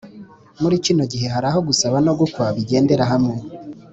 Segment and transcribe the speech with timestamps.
[0.61, 3.35] muri kino gihe hari aho gusaba no gukwa bigendera hamwe